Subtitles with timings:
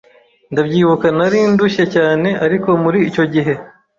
[0.51, 3.53] Ndabyibuka nari ndushye cyane ariko muri icyo gihe